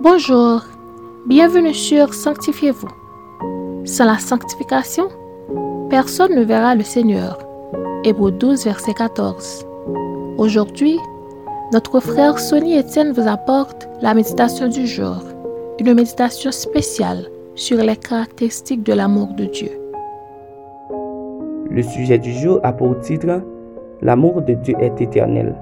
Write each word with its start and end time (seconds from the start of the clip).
Bonjour, 0.00 0.62
bienvenue 1.26 1.74
sur 1.74 2.14
Sanctifiez-vous. 2.14 2.86
Sans 3.84 4.04
la 4.04 4.18
sanctification, 4.18 5.08
personne 5.90 6.36
ne 6.36 6.44
verra 6.44 6.76
le 6.76 6.84
Seigneur. 6.84 7.36
Hébreu 8.04 8.30
12, 8.30 8.64
verset 8.64 8.94
14. 8.94 9.66
Aujourd'hui, 10.38 11.00
notre 11.72 11.98
frère 11.98 12.38
Sonny 12.38 12.78
Etienne 12.78 13.10
vous 13.10 13.26
apporte 13.26 13.88
la 14.00 14.14
méditation 14.14 14.68
du 14.68 14.86
jour, 14.86 15.20
une 15.80 15.94
méditation 15.94 16.52
spéciale 16.52 17.26
sur 17.56 17.78
les 17.78 17.96
caractéristiques 17.96 18.84
de 18.84 18.92
l'amour 18.92 19.26
de 19.36 19.46
Dieu. 19.46 19.70
Le 21.70 21.82
sujet 21.82 22.18
du 22.18 22.32
jour 22.34 22.60
a 22.62 22.72
pour 22.72 23.00
titre 23.00 23.42
L'amour 24.00 24.42
de 24.42 24.54
Dieu 24.54 24.76
est 24.78 25.00
éternel. 25.00 25.56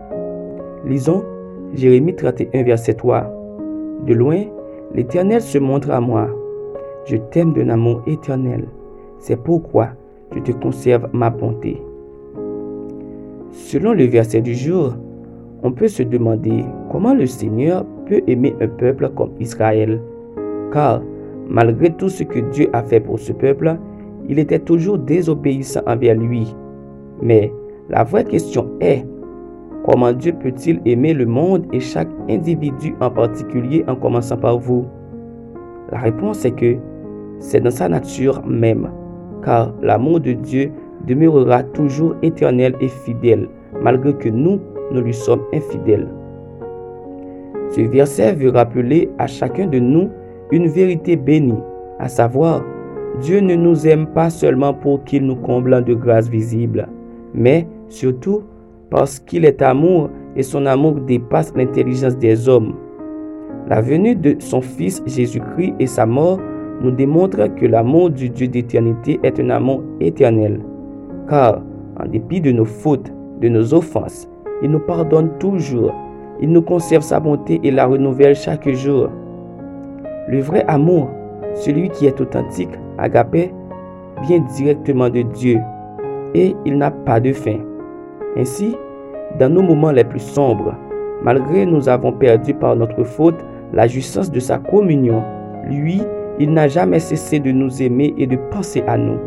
Lisons 0.84 1.24
Jérémie 1.72 2.14
31, 2.14 2.64
verset 2.64 2.94
3. 2.94 3.35
De 4.04 4.14
loin, 4.14 4.42
l'Éternel 4.94 5.40
se 5.40 5.58
montre 5.58 5.90
à 5.90 6.00
moi. 6.00 6.28
Je 7.06 7.16
t'aime 7.16 7.52
d'un 7.52 7.70
amour 7.70 8.02
éternel. 8.06 8.66
C'est 9.18 9.42
pourquoi 9.42 9.88
je 10.34 10.40
te 10.40 10.52
conserve 10.52 11.08
ma 11.12 11.30
bonté. 11.30 11.80
Selon 13.50 13.92
le 13.92 14.04
verset 14.04 14.42
du 14.42 14.54
jour, 14.54 14.94
on 15.62 15.72
peut 15.72 15.88
se 15.88 16.02
demander 16.02 16.64
comment 16.90 17.14
le 17.14 17.26
Seigneur 17.26 17.84
peut 18.06 18.22
aimer 18.26 18.54
un 18.60 18.68
peuple 18.68 19.08
comme 19.16 19.32
Israël. 19.40 20.00
Car, 20.72 21.02
malgré 21.48 21.90
tout 21.90 22.08
ce 22.08 22.22
que 22.22 22.40
Dieu 22.50 22.68
a 22.72 22.82
fait 22.82 23.00
pour 23.00 23.18
ce 23.18 23.32
peuple, 23.32 23.76
il 24.28 24.38
était 24.38 24.58
toujours 24.58 24.98
désobéissant 24.98 25.80
envers 25.86 26.16
lui. 26.16 26.54
Mais 27.22 27.52
la 27.88 28.04
vraie 28.04 28.24
question 28.24 28.68
est, 28.80 29.06
comment 29.86 30.12
Dieu 30.12 30.32
peut-il 30.32 30.80
aimer 30.84 31.14
le 31.14 31.26
monde 31.26 31.66
et 31.72 31.80
chaque 31.80 32.08
individu 32.28 32.94
en 33.00 33.10
particulier 33.10 33.84
en 33.86 33.94
commençant 33.94 34.36
par 34.36 34.58
vous? 34.58 34.84
La 35.92 36.00
réponse 36.00 36.44
est 36.44 36.50
que 36.50 36.76
c'est 37.38 37.60
dans 37.60 37.70
sa 37.70 37.88
nature 37.88 38.44
même, 38.44 38.90
car 39.44 39.72
l'amour 39.80 40.20
de 40.20 40.32
Dieu 40.32 40.72
demeurera 41.06 41.62
toujours 41.62 42.16
éternel 42.22 42.74
et 42.80 42.88
fidèle, 42.88 43.48
malgré 43.80 44.12
que 44.14 44.28
nous, 44.28 44.58
nous 44.90 45.00
lui 45.00 45.14
sommes 45.14 45.42
infidèles. 45.54 46.08
Ce 47.70 47.80
verset 47.80 48.34
veut 48.34 48.50
rappeler 48.50 49.08
à 49.18 49.26
chacun 49.26 49.66
de 49.66 49.78
nous 49.78 50.10
une 50.50 50.66
vérité 50.66 51.16
bénie, 51.16 51.58
à 51.98 52.08
savoir, 52.08 52.62
Dieu 53.20 53.40
ne 53.40 53.54
nous 53.54 53.86
aime 53.86 54.06
pas 54.06 54.30
seulement 54.30 54.74
pour 54.74 55.04
qu'il 55.04 55.24
nous 55.24 55.36
comble 55.36 55.84
de 55.84 55.94
grâce 55.94 56.28
visible, 56.28 56.88
mais 57.34 57.66
surtout 57.88 58.42
parce 58.90 59.18
qu'il 59.18 59.44
est 59.44 59.62
amour 59.62 60.10
et 60.36 60.42
son 60.42 60.66
amour 60.66 60.94
dépasse 60.94 61.52
l'intelligence 61.56 62.16
des 62.16 62.48
hommes. 62.48 62.74
La 63.68 63.80
venue 63.80 64.14
de 64.14 64.36
son 64.38 64.60
Fils 64.60 65.02
Jésus-Christ 65.06 65.74
et 65.80 65.86
sa 65.86 66.06
mort 66.06 66.38
nous 66.80 66.90
démontrent 66.90 67.52
que 67.54 67.66
l'amour 67.66 68.10
du 68.10 68.30
Dieu 68.30 68.48
d'éternité 68.48 69.18
est 69.22 69.40
un 69.40 69.50
amour 69.50 69.82
éternel. 70.00 70.60
Car, 71.28 71.62
en 71.98 72.06
dépit 72.06 72.40
de 72.40 72.52
nos 72.52 72.64
fautes, 72.64 73.12
de 73.40 73.48
nos 73.48 73.74
offenses, 73.74 74.28
il 74.62 74.70
nous 74.70 74.80
pardonne 74.80 75.30
toujours. 75.38 75.92
Il 76.40 76.50
nous 76.50 76.62
conserve 76.62 77.02
sa 77.02 77.18
bonté 77.18 77.60
et 77.62 77.70
la 77.70 77.86
renouvelle 77.86 78.36
chaque 78.36 78.68
jour. 78.68 79.08
Le 80.28 80.40
vrai 80.40 80.64
amour, 80.68 81.08
celui 81.54 81.88
qui 81.88 82.06
est 82.06 82.20
authentique, 82.20 82.70
agapé, 82.98 83.52
vient 84.22 84.44
directement 84.54 85.08
de 85.08 85.22
Dieu 85.22 85.58
et 86.34 86.54
il 86.64 86.78
n'a 86.78 86.90
pas 86.90 87.20
de 87.20 87.32
fin. 87.32 87.58
Ainsi, 88.36 88.76
dans 89.38 89.52
nos 89.52 89.62
moments 89.62 89.92
les 89.92 90.04
plus 90.04 90.20
sombres, 90.20 90.74
malgré 91.22 91.64
nous 91.64 91.88
avons 91.88 92.12
perdu 92.12 92.52
par 92.54 92.76
notre 92.76 93.02
faute 93.04 93.44
la 93.72 93.86
jouissance 93.86 94.30
de 94.30 94.40
sa 94.40 94.58
communion, 94.58 95.22
lui, 95.68 96.02
il 96.38 96.52
n'a 96.52 96.68
jamais 96.68 97.00
cessé 97.00 97.38
de 97.40 97.50
nous 97.50 97.82
aimer 97.82 98.14
et 98.18 98.26
de 98.26 98.36
penser 98.50 98.82
à 98.86 98.98
nous. 98.98 99.18